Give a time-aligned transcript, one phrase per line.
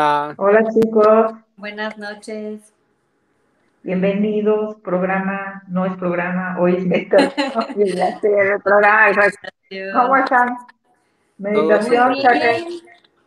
[0.00, 0.34] Hola.
[0.38, 1.34] Hola chicos.
[1.58, 2.72] Buenas noches.
[3.82, 4.76] Bienvenidos.
[4.76, 7.30] Programa, no es programa, hoy es meditación.
[8.64, 9.12] programa.
[9.92, 10.56] ¿Cómo están?
[11.36, 12.82] Meditación, muy,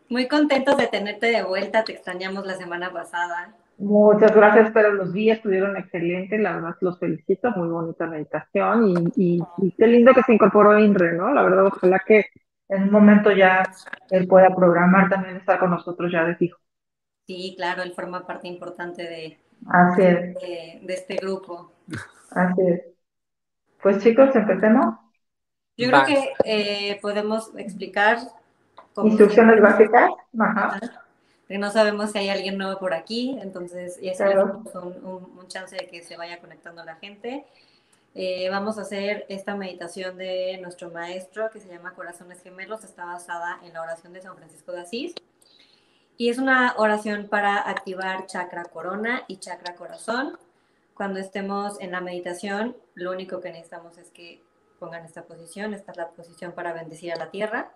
[0.10, 1.84] muy contentos de tenerte de vuelta.
[1.84, 3.54] Te extrañamos la semana pasada.
[3.78, 9.44] Muchas gracias, pero los días estuvieron excelentes, la verdad los felicito, muy bonita meditación y,
[9.60, 11.32] y, qué lindo que se incorporó Inre, ¿no?
[11.36, 12.26] La verdad, ojalá que
[12.70, 13.64] en un momento ya
[14.10, 16.63] él pueda programar también estar con nosotros ya de fijo.
[17.28, 19.38] Sí, claro, él forma parte importante de,
[19.98, 21.72] de, este grupo.
[22.32, 22.82] Así es.
[23.82, 24.96] Pues chicos, empecemos.
[25.78, 28.20] Yo creo que eh, podemos explicar.
[28.98, 30.12] Instrucciones básicas.
[30.40, 30.80] Ajá.
[31.48, 35.76] Que no sabemos si hay alguien nuevo por aquí, entonces ya tenemos un, un, chance
[35.76, 37.46] de que se vaya conectando la gente.
[38.16, 43.06] Eh, vamos a hacer esta meditación de nuestro maestro que se llama Corazones Gemelos, está
[43.06, 45.16] basada en la oración de San Francisco de Asís.
[46.18, 50.38] Y es una oración para activar chakra corona y chakra corazón.
[50.94, 54.44] Cuando estemos en la meditación, lo único que necesitamos es que
[54.80, 55.74] pongan esta posición.
[55.74, 57.72] Esta es la posición para bendecir a la tierra.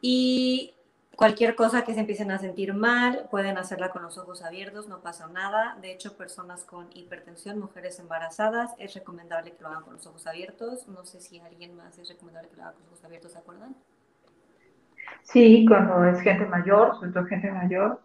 [0.00, 0.74] Y
[1.18, 5.00] Cualquier cosa que se empiecen a sentir mal, pueden hacerla con los ojos abiertos, no
[5.00, 5.76] pasa nada.
[5.82, 10.28] De hecho, personas con hipertensión, mujeres embarazadas, es recomendable que lo hagan con los ojos
[10.28, 10.86] abiertos.
[10.86, 13.38] No sé si alguien más es recomendable que lo haga con los ojos abiertos, ¿se
[13.38, 13.74] acuerdan?
[15.22, 18.00] Sí, cuando es gente mayor, sobre todo gente mayor,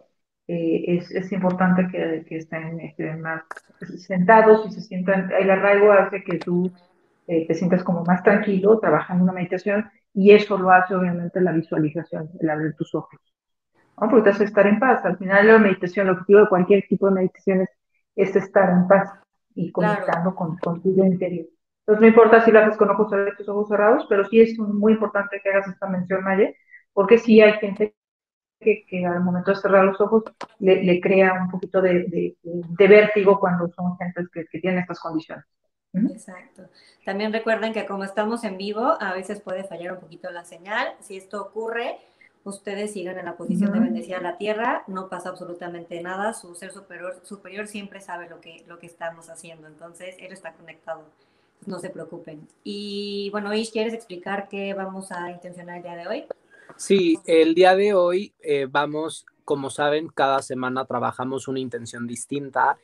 [0.46, 3.42] eh, es, es, importante que, que estén, estén, más
[4.06, 5.30] sentados y se sientan.
[5.32, 6.70] El arraigo hace que tú
[7.26, 11.40] eh, te sientas como más tranquilo trabajando en una meditación y eso lo hace obviamente
[11.40, 13.18] la visualización, el abrir tus ojos.
[14.00, 14.08] ¿no?
[14.08, 15.04] Porque te hace estar en paz.
[15.04, 17.66] Al final la meditación, el objetivo de cualquier tipo de meditación
[18.14, 19.10] es, estar en paz
[19.54, 21.46] y conectando con, con tu interior.
[21.80, 24.58] Entonces no importa si lo haces con ojos abiertos o ojos cerrados, pero sí es
[24.58, 26.56] muy importante que hagas esta mención, Maye,
[26.94, 27.94] porque sí hay gente
[28.60, 30.22] que, que al momento de cerrar los ojos
[30.58, 34.80] le, le crea un poquito de, de, de, vértigo cuando son gentes que, que tienen
[34.80, 35.44] estas condiciones.
[35.92, 36.62] Exacto.
[37.04, 40.94] También recuerden que como estamos en vivo, a veces puede fallar un poquito la señal.
[41.00, 41.98] Si esto ocurre,
[42.44, 46.54] ustedes sigan en la posición de bendecir a la tierra, no pasa absolutamente nada, su
[46.54, 51.04] ser superior, superior siempre sabe lo que, lo que estamos haciendo, entonces él está conectado,
[51.66, 52.46] no se preocupen.
[52.62, 56.24] Y bueno, Ish, ¿quieres explicar qué vamos a intencionar el día de hoy?
[56.76, 62.78] Sí, el día de hoy eh, vamos, como saben, cada semana trabajamos una intención distinta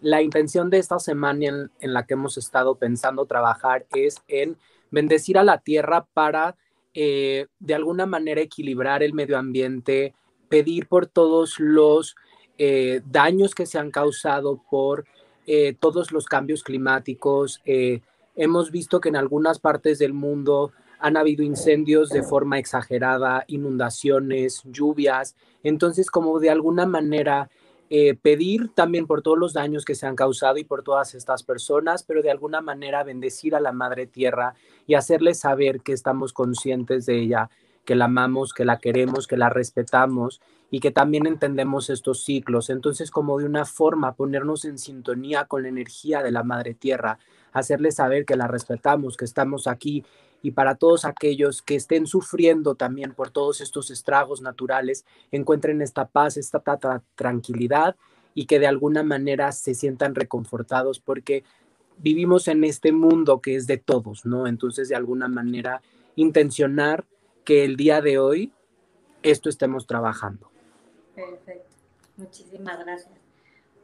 [0.00, 4.56] la intención de esta semana en, la que hemos estado pensando trabajar es en
[4.90, 6.56] bendecir a la tierra para
[6.92, 10.12] eh, de alguna manera equilibrar el medio ambiente,
[10.48, 12.16] pedir por todos los
[12.58, 15.06] eh, daños que se han causado por
[15.80, 17.60] todos los cambios climáticos.
[18.36, 20.72] hemos visto que en algunas partes del mundo
[21.02, 25.34] han habido incendios de forma exagerada, inundaciones, lluvias.
[25.64, 27.50] Entonces, como de alguna manera
[27.90, 31.42] eh, pedir también por todos los daños que se han causado y por todas estas
[31.42, 34.54] personas, pero de alguna manera bendecir a la Madre Tierra
[34.86, 37.50] y hacerle saber que estamos conscientes de ella,
[37.84, 40.40] que la amamos, que la queremos, que la respetamos
[40.70, 42.70] y que también entendemos estos ciclos.
[42.70, 47.18] Entonces, como de una forma, ponernos en sintonía con la energía de la Madre Tierra,
[47.52, 50.04] hacerle saber que la respetamos, que estamos aquí
[50.42, 56.06] y para todos aquellos que estén sufriendo también por todos estos estragos naturales, encuentren esta
[56.08, 56.62] paz, esta
[57.14, 57.96] tranquilidad
[58.34, 61.44] y que de alguna manera se sientan reconfortados porque
[61.98, 64.46] vivimos en este mundo que es de todos, ¿no?
[64.46, 65.82] Entonces, de alguna manera,
[66.16, 67.04] intencionar
[67.44, 68.52] que el día de hoy
[69.22, 70.50] esto estemos trabajando.
[71.14, 71.76] Perfecto.
[72.16, 73.14] Muchísimas gracias.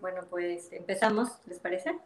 [0.00, 1.98] Bueno, pues empezamos, ¿les parece?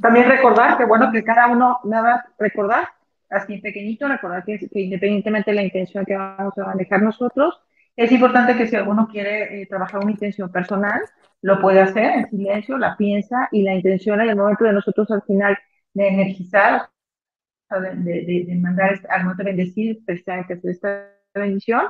[0.00, 2.88] También recordar que bueno que cada uno, nada recordar
[3.30, 7.60] así pequeñito, recordar que, independientemente de la intención que vamos a manejar nosotros,
[7.96, 11.00] es importante que si alguno quiere eh, trabajar una intención personal,
[11.42, 15.10] lo puede hacer en silencio, la piensa y la intención en el momento de nosotros
[15.10, 15.56] al final
[15.92, 16.88] de energizar,
[17.80, 21.82] de, de, mandar al momento de bendecir, precisamente hacer esta bendición,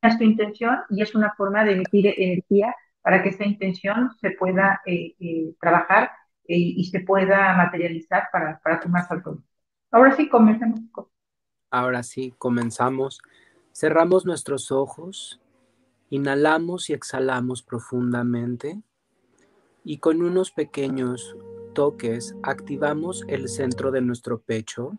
[0.00, 4.30] es tu intención y es una forma de emitir energía para que esta intención se
[4.32, 6.10] pueda eh, eh, trabajar
[6.44, 9.38] y se pueda materializar para, para tu más alto.
[9.90, 10.80] Ahora sí, comencemos.
[11.70, 13.22] Ahora sí, comenzamos.
[13.72, 15.40] Cerramos nuestros ojos,
[16.10, 18.82] inhalamos y exhalamos profundamente
[19.84, 21.36] y con unos pequeños
[21.74, 24.98] toques activamos el centro de nuestro pecho,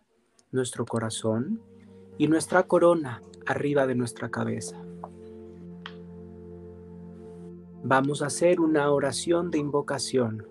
[0.53, 1.61] nuestro corazón
[2.17, 4.81] y nuestra corona arriba de nuestra cabeza.
[7.83, 10.47] Vamos a hacer una oración de invocación.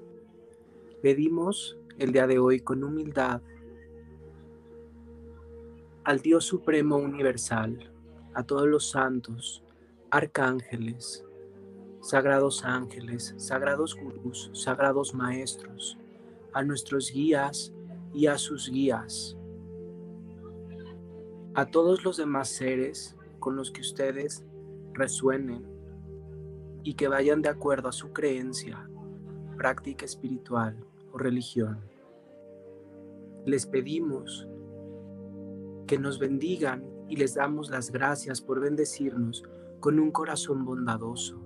[1.00, 3.40] Pedimos el día de hoy con humildad
[6.04, 7.90] al Dios Supremo Universal
[8.34, 9.62] a todos los santos,
[10.10, 11.24] arcángeles,
[12.00, 15.96] sagrados ángeles, sagrados gurús, sagrados maestros,
[16.52, 17.72] a nuestros guías
[18.12, 19.36] y a sus guías,
[21.54, 24.44] a todos los demás seres con los que ustedes
[24.94, 25.66] resuenen
[26.82, 28.88] y que vayan de acuerdo a su creencia,
[29.56, 30.76] práctica espiritual
[31.12, 31.80] o religión.
[33.44, 34.48] Les pedimos
[35.86, 39.42] que nos bendigan y les damos las gracias por bendecirnos
[39.80, 41.38] con un corazón bondadoso,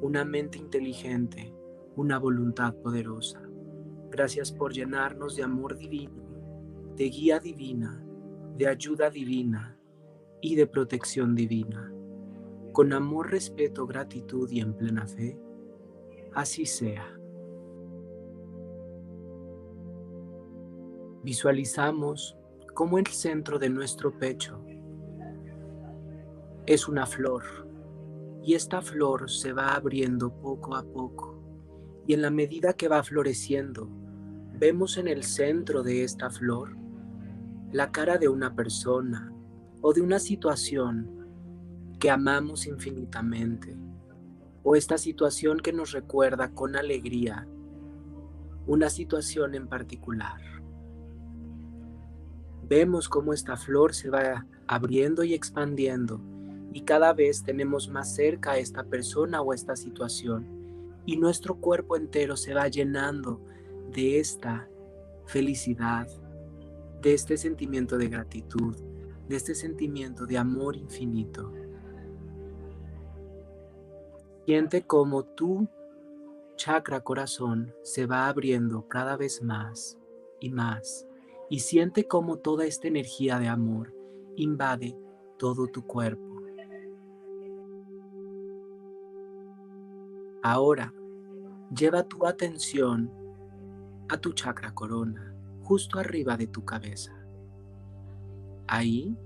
[0.00, 1.54] una mente inteligente,
[1.94, 3.42] una voluntad poderosa.
[4.10, 6.22] Gracias por llenarnos de amor divino,
[6.96, 8.05] de guía divina,
[8.56, 9.76] de ayuda divina
[10.40, 11.92] y de protección divina.
[12.72, 15.38] Con amor, respeto, gratitud y en plena fe,
[16.32, 17.12] así sea.
[21.22, 22.38] Visualizamos
[22.74, 24.62] como el centro de nuestro pecho
[26.66, 27.44] es una flor
[28.42, 31.42] y esta flor se va abriendo poco a poco
[32.06, 33.88] y en la medida que va floreciendo
[34.58, 36.85] vemos en el centro de esta flor
[37.76, 39.30] la cara de una persona
[39.82, 41.28] o de una situación
[42.00, 43.76] que amamos infinitamente
[44.62, 47.46] o esta situación que nos recuerda con alegría
[48.66, 50.40] una situación en particular.
[52.66, 56.22] Vemos cómo esta flor se va abriendo y expandiendo
[56.72, 60.48] y cada vez tenemos más cerca a esta persona o esta situación
[61.04, 63.44] y nuestro cuerpo entero se va llenando
[63.92, 64.66] de esta
[65.26, 66.08] felicidad,
[67.02, 68.76] de este sentimiento de gratitud,
[69.28, 71.52] de este sentimiento de amor infinito.
[74.46, 75.68] Siente como tu
[76.56, 79.98] chakra corazón se va abriendo cada vez más
[80.40, 81.06] y más
[81.50, 83.94] y siente como toda esta energía de amor
[84.36, 84.96] invade
[85.38, 86.42] todo tu cuerpo.
[90.42, 90.94] Ahora,
[91.76, 93.10] lleva tu atención
[94.08, 95.35] a tu chakra corona,
[95.66, 97.12] justo arriba de tu cabeza.
[98.68, 99.18] Ahí,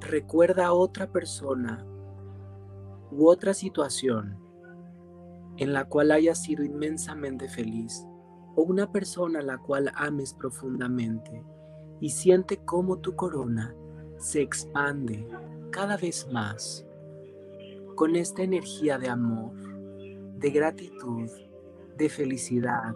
[0.00, 1.86] recuerda a otra persona
[3.10, 4.38] u otra situación
[5.56, 8.06] en la cual hayas sido inmensamente feliz
[8.56, 11.44] o una persona a la cual ames profundamente
[11.98, 13.74] y siente cómo tu corona
[14.18, 15.26] se expande
[15.70, 16.86] cada vez más
[17.96, 19.52] con esta energía de amor
[20.36, 21.30] de gratitud,
[21.96, 22.94] de felicidad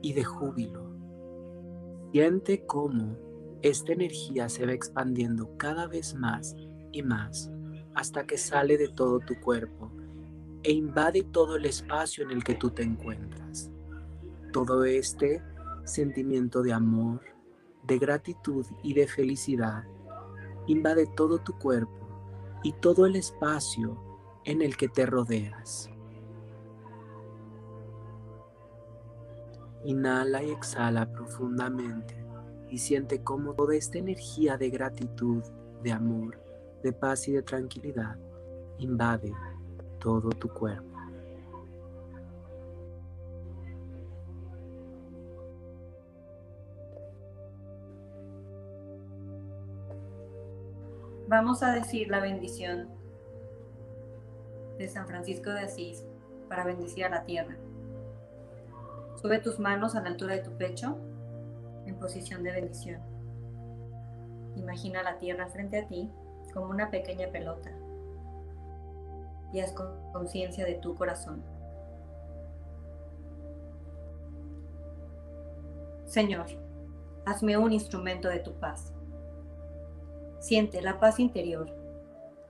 [0.00, 0.85] y de júbilo.
[2.16, 3.14] Siente cómo
[3.60, 6.56] esta energía se va expandiendo cada vez más
[6.90, 7.50] y más
[7.94, 9.92] hasta que sale de todo tu cuerpo
[10.62, 13.70] e invade todo el espacio en el que tú te encuentras.
[14.50, 15.42] Todo este
[15.84, 17.20] sentimiento de amor,
[17.86, 19.84] de gratitud y de felicidad
[20.68, 22.08] invade todo tu cuerpo
[22.62, 24.00] y todo el espacio
[24.46, 25.90] en el que te rodeas.
[29.86, 32.16] Inhala y exhala profundamente
[32.68, 35.44] y siente cómo toda esta energía de gratitud,
[35.84, 36.40] de amor,
[36.82, 38.16] de paz y de tranquilidad
[38.78, 39.32] invade
[40.00, 40.84] todo tu cuerpo.
[51.28, 52.88] Vamos a decir la bendición
[54.78, 56.04] de San Francisco de Asís
[56.48, 57.56] para bendecir a la tierra.
[59.20, 60.98] Sube tus manos a la altura de tu pecho
[61.86, 63.00] en posición de bendición.
[64.56, 66.10] Imagina la tierra frente a ti
[66.52, 67.70] como una pequeña pelota
[69.52, 69.72] y haz
[70.12, 71.42] conciencia de tu corazón.
[76.04, 76.46] Señor,
[77.24, 78.92] hazme un instrumento de tu paz.
[80.40, 81.74] Siente la paz interior.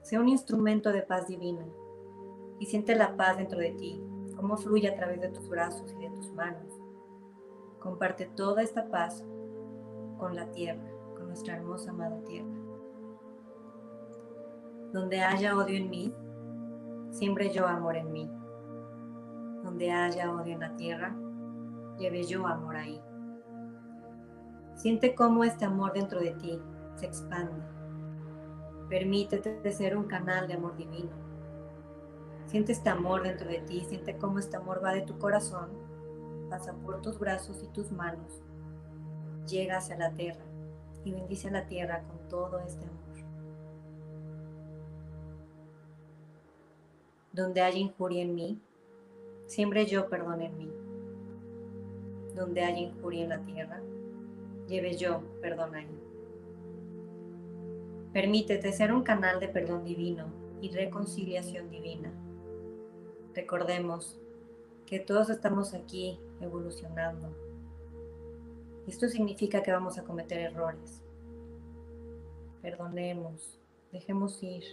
[0.02, 1.64] Sé un instrumento de paz divina
[2.58, 4.00] y siente la paz dentro de ti
[4.36, 6.80] cómo fluye a través de tus brazos y de tus manos.
[7.80, 9.24] Comparte toda esta paz
[10.18, 10.82] con la tierra,
[11.16, 12.54] con nuestra hermosa amada tierra.
[14.92, 16.14] Donde haya odio en mí,
[17.10, 18.30] siempre yo amor en mí.
[19.62, 21.16] Donde haya odio en la tierra,
[21.98, 23.00] lleve yo amor ahí.
[24.74, 26.60] Siente cómo este amor dentro de ti
[26.94, 27.76] se expande
[28.88, 31.10] Permítete ser un canal de amor divino.
[32.46, 35.68] Siente este amor dentro de ti, siente cómo este amor va de tu corazón,
[36.48, 38.40] pasa por tus brazos y tus manos,
[39.48, 40.44] llega hacia la tierra
[41.04, 42.96] y bendice a la tierra con todo este amor.
[47.32, 48.60] Donde haya injuria en mí,
[49.46, 50.72] siempre yo perdón en mí.
[52.34, 53.80] Donde haya injuria en la tierra,
[54.68, 56.00] lleve yo perdón ahí.
[58.12, 60.26] Permítete ser un canal de perdón divino
[60.60, 62.10] y reconciliación divina.
[63.36, 64.18] Recordemos
[64.86, 67.36] que todos estamos aquí evolucionando.
[68.86, 71.04] Esto significa que vamos a cometer errores.
[72.62, 73.60] Perdonemos,
[73.92, 74.64] dejemos ir.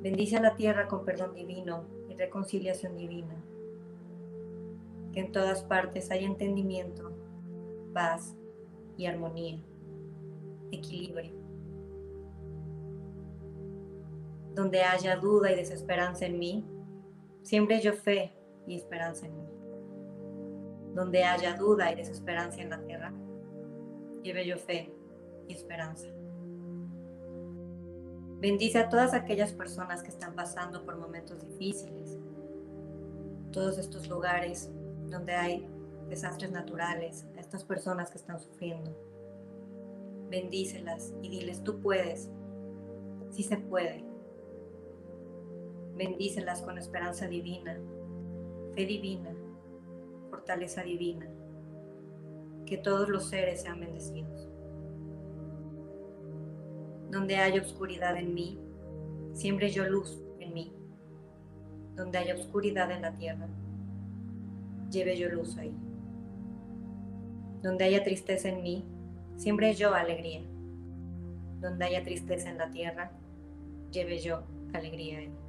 [0.00, 3.36] Bendice a la tierra con perdón divino y reconciliación divina.
[5.12, 7.12] Que en todas partes haya entendimiento,
[7.92, 8.34] paz
[8.96, 9.60] y armonía
[10.72, 11.35] equilibrio.
[14.56, 16.66] Donde haya duda y desesperanza en mí,
[17.42, 18.34] siempre yo fe
[18.66, 19.48] y esperanza en mí.
[20.94, 23.12] Donde haya duda y desesperanza en la tierra,
[24.24, 24.92] lleve yo fe
[25.46, 26.08] y esperanza.
[28.40, 32.18] Bendice a todas aquellas personas que están pasando por momentos difíciles,
[33.52, 34.72] todos estos lugares
[35.04, 35.68] donde hay
[36.08, 39.06] desastres naturales, a estas personas que están sufriendo
[40.28, 42.30] bendícelas y diles, tú puedes,
[43.30, 44.04] sí se puede.
[45.96, 47.78] Bendícelas con esperanza divina,
[48.74, 49.34] fe divina,
[50.30, 51.26] fortaleza divina.
[52.66, 54.48] Que todos los seres sean bendecidos.
[57.10, 58.58] Donde haya oscuridad en mí,
[59.32, 60.72] siempre yo luz en mí.
[61.94, 63.48] Donde haya oscuridad en la tierra,
[64.90, 65.74] lleve yo luz ahí.
[67.62, 68.84] Donde haya tristeza en mí,
[69.36, 70.40] Siempre yo alegría.
[71.60, 73.12] Donde haya tristeza en la tierra,
[73.92, 75.45] lleve yo alegría en.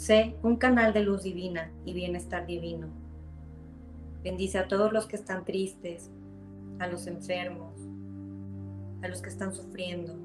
[0.00, 2.88] Sé un canal de luz divina y bienestar divino.
[4.24, 6.10] Bendice a todos los que están tristes,
[6.78, 7.78] a los enfermos,
[9.02, 10.16] a los que están sufriendo,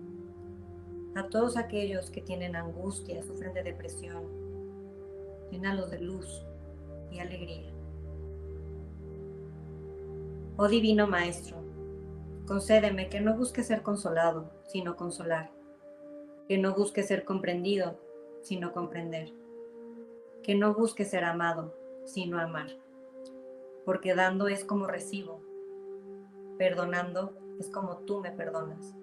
[1.13, 4.23] a todos aquellos que tienen angustia, sufren de depresión.
[5.51, 6.45] Llénalos de luz
[7.11, 7.73] y alegría.
[10.55, 11.57] Oh Divino Maestro,
[12.47, 15.51] concédeme que no busque ser consolado, sino consolar,
[16.47, 17.99] que no busque ser comprendido,
[18.41, 19.33] sino comprender,
[20.45, 21.73] que no busque ser amado,
[22.05, 22.67] sino amar,
[23.83, 25.41] porque dando es como recibo,
[26.59, 28.93] perdonando es como tú me perdonas,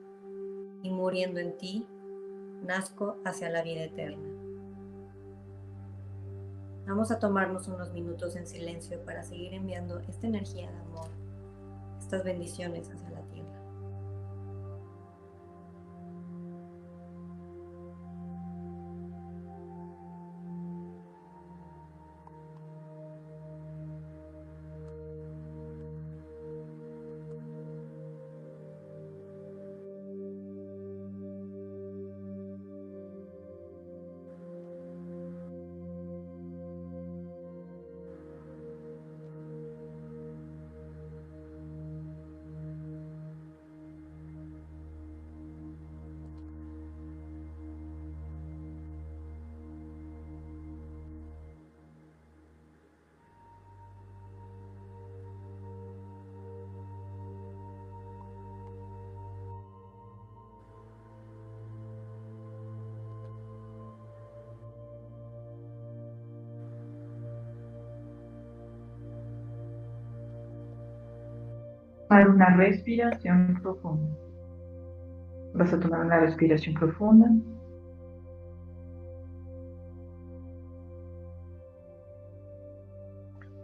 [0.84, 1.84] y muriendo en ti,
[2.62, 4.28] nazco hacia la vida eterna.
[6.86, 11.08] Vamos a tomarnos unos minutos en silencio para seguir enviando esta energía de amor
[11.98, 13.10] estas bendiciones hacia
[72.18, 72.34] tierra.
[72.34, 74.16] una respiración profunda.
[75.54, 77.30] Vas a tomar una respiración profunda.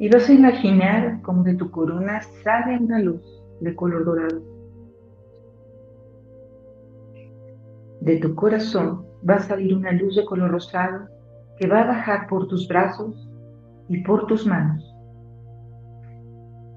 [0.01, 3.23] Y vas a imaginar como de tu corona sale una luz
[3.61, 4.43] de color dorado.
[8.01, 11.09] De tu corazón va a salir una luz de color rosado
[11.59, 13.29] que va a bajar por tus brazos
[13.89, 14.88] y por tus manos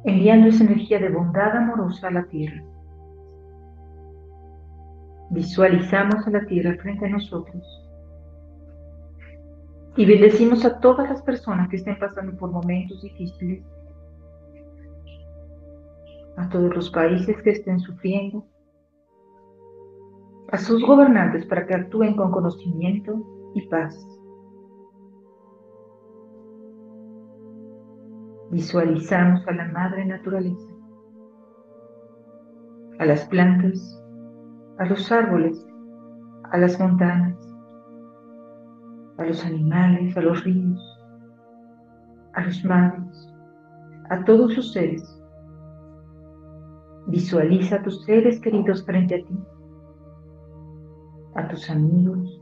[0.03, 2.63] enviando esa energía de bondad amorosa a la tierra.
[5.29, 7.63] Visualizamos a la tierra frente a nosotros
[9.95, 13.63] y bendecimos a todas las personas que estén pasando por momentos difíciles,
[16.37, 18.45] a todos los países que estén sufriendo,
[20.51, 23.95] a sus gobernantes para que actúen con conocimiento y paz.
[28.51, 30.71] Visualizamos a la madre naturaleza,
[32.99, 34.01] a las plantas
[34.81, 35.63] a los árboles,
[36.51, 37.37] a las montañas,
[39.19, 40.99] a los animales, a los ríos,
[42.33, 43.29] a los mares,
[44.09, 45.03] a todos sus seres.
[47.07, 49.39] Visualiza a tus seres queridos frente a ti,
[51.35, 52.41] a tus amigos,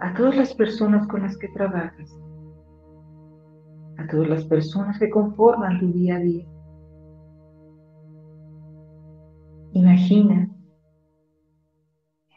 [0.00, 2.14] a todas las personas con las que trabajas,
[3.98, 6.46] a todas las personas que conforman tu día a día.
[9.72, 10.48] Imagina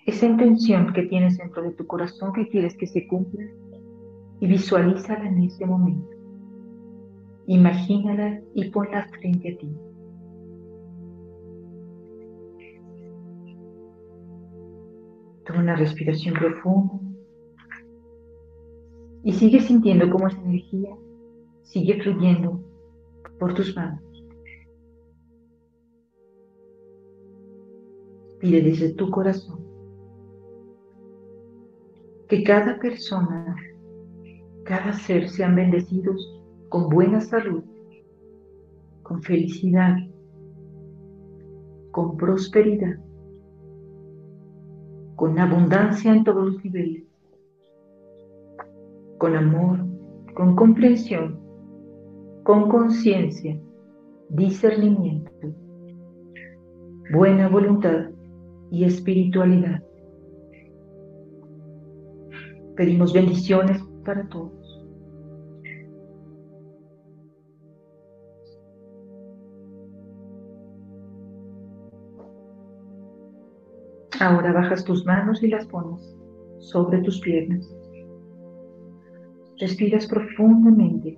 [0.06, 3.46] esa intención que tienes dentro de tu corazón que quieres que se cumpla
[4.39, 6.10] y visualízala en este momento.
[7.46, 9.77] Imagínala y ponla frente a ti.
[15.46, 17.00] Toma una respiración profunda
[19.24, 20.96] y sigue sintiendo cómo esa energía
[21.72, 22.62] sigue fluyendo
[23.40, 24.04] por tus manos.
[28.40, 29.60] Pide desde tu corazón
[32.28, 33.56] que cada persona,
[34.66, 37.63] cada ser sean bendecidos con buena salud,
[39.04, 39.96] con felicidad,
[41.92, 42.98] con prosperidad,
[45.16, 47.04] con abundancia en todos los niveles,
[49.17, 49.86] con amor,
[50.34, 51.40] con comprensión,
[52.43, 53.60] con conciencia,
[54.30, 55.54] discernimiento,
[57.12, 58.10] buena voluntad
[58.71, 59.84] y espiritualidad.
[62.75, 64.51] Pedimos bendiciones para todos.
[74.19, 76.15] Ahora bajas tus manos y las pones
[76.60, 77.67] sobre tus piernas.
[79.60, 81.17] Respiras profundamente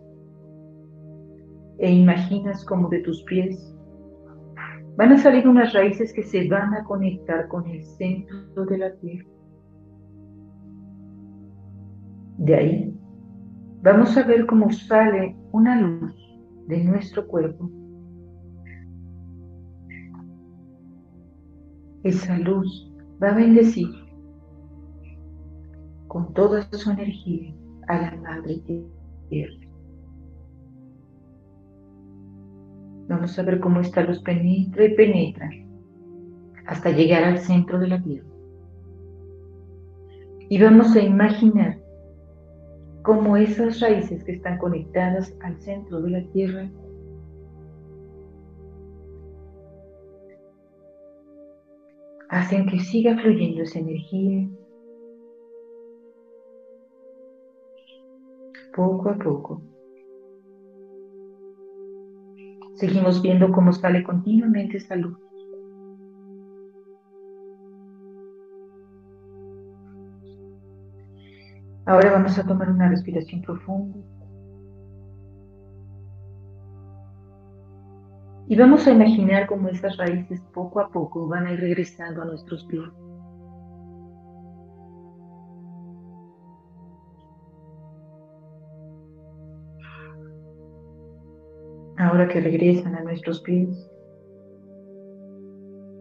[1.77, 3.73] e imaginas como de tus pies
[4.95, 8.93] van a salir unas raíces que se van a conectar con el centro de la
[8.97, 9.29] tierra.
[12.37, 12.99] De ahí
[13.81, 16.13] vamos a ver cómo sale una luz
[16.67, 17.69] de nuestro cuerpo.
[22.03, 23.89] Esa luz va a bendecir
[26.07, 27.53] con toda su energía
[27.87, 28.61] a la Madre
[29.29, 29.62] Tierra.
[33.07, 35.49] Vamos a ver cómo esta luz penetra y penetra
[36.65, 38.27] hasta llegar al centro de la Tierra.
[40.49, 41.79] Y vamos a imaginar
[43.03, 46.69] cómo esas raíces que están conectadas al centro de la Tierra
[52.29, 54.49] hacen que siga fluyendo esa energía
[58.75, 59.61] poco a poco.
[62.83, 65.17] Seguimos viendo cómo sale continuamente esa luz.
[71.85, 73.97] Ahora vamos a tomar una respiración profunda.
[78.49, 82.25] Y vamos a imaginar cómo esas raíces poco a poco van a ir regresando a
[82.25, 82.89] nuestros pies.
[92.13, 93.89] Ahora que regresan a nuestros pies,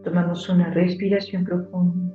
[0.05, 2.15] tomamos una respiración profunda.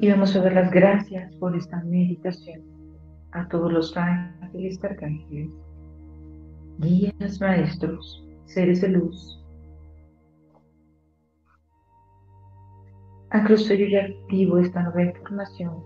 [0.00, 2.62] Y vamos a dar las gracias por esta meditación
[3.32, 5.48] a todos los ángeles, arcángeles,
[6.76, 9.42] guías, maestros, seres de luz.
[13.30, 15.84] Acroso y activo esta nueva información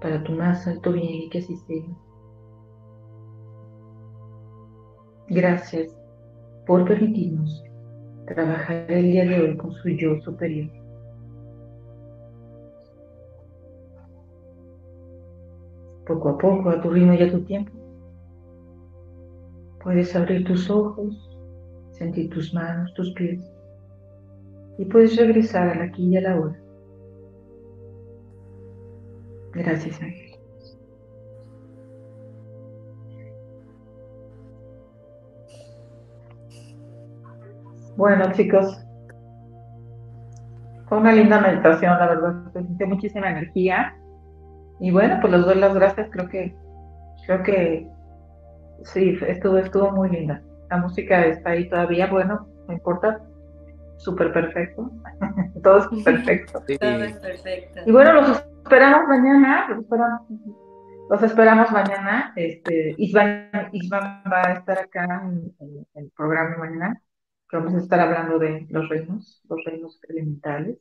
[0.00, 1.84] para tu más alto bien y que así sea.
[5.28, 5.96] Gracias
[6.66, 7.62] por permitirnos
[8.26, 10.68] trabajar el día de hoy con su yo superior.
[16.04, 17.72] poco a poco, a tu ritmo y a tu tiempo.
[19.82, 21.36] Puedes abrir tus ojos,
[21.92, 23.40] sentir tus manos, tus pies
[24.78, 26.60] y puedes regresar a la aquí y a la hora.
[29.52, 30.26] Gracias, Ángel.
[37.96, 38.78] Bueno, chicos,
[40.86, 42.52] fue una linda meditación, la verdad.
[42.52, 43.96] Sentí muchísima energía.
[44.78, 46.54] Y bueno, pues les doy las gracias, creo que,
[47.24, 47.90] creo que
[48.84, 50.42] sí, estuvo, estuvo muy linda.
[50.70, 53.22] La música está ahí todavía, bueno, no importa,
[53.96, 54.90] súper perfecto.
[55.62, 56.62] Todo es perfecto.
[56.80, 57.80] Todo es perfecto.
[57.86, 60.22] Y bueno, los esperamos mañana, los esperamos
[61.10, 62.32] Los esperamos mañana.
[62.36, 63.50] Este, Isvan,
[64.32, 67.00] va a estar acá en, el programa mañana,
[67.48, 70.78] que vamos a estar hablando de los reinos, los reinos elementales.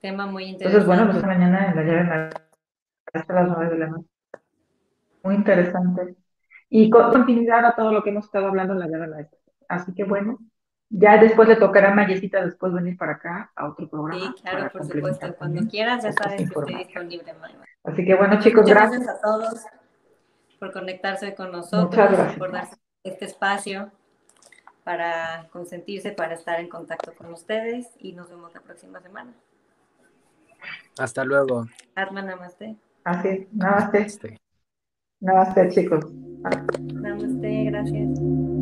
[0.00, 0.78] Tema muy interesante.
[0.78, 2.30] Entonces, bueno, pues mañana en la llave
[3.12, 4.08] hasta las nueve de la noche.
[5.22, 6.16] Muy interesante.
[6.70, 9.28] Y con continuidad a todo lo que hemos estado hablando en la llave.
[9.68, 10.38] Así que bueno,
[10.90, 14.34] ya después le tocará a Mayesita después venir para acá a otro programa.
[14.36, 15.34] Sí, claro, por supuesto.
[15.36, 17.34] Cuando quieras, ya sabes que estoy disponible,
[17.84, 19.08] Así que bueno, chicos, gracias.
[19.08, 19.64] a todos
[20.58, 22.68] por conectarse con nosotros, por dar
[23.04, 23.90] este espacio
[24.84, 29.32] para consentirse, para estar en contacto con ustedes y nos vemos la próxima semana.
[30.98, 31.66] Hasta luego.
[31.94, 32.76] Atma Namaste.
[33.04, 34.38] Así, Namaste.
[35.20, 36.04] Namaste, chicos.
[36.80, 38.59] Namaste, gracias.